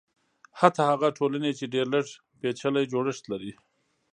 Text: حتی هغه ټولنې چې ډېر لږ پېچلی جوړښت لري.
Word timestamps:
حتی 0.59 0.81
هغه 0.91 1.07
ټولنې 1.17 1.51
چې 1.59 1.65
ډېر 1.73 1.85
لږ 1.95 2.07
پېچلی 2.39 2.83
جوړښت 2.91 3.23
لري. 3.31 3.51